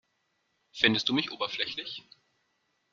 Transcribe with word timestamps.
Findest 0.71 1.09
du 1.09 1.13
mich 1.13 1.31
oberflächlich? 1.31 2.03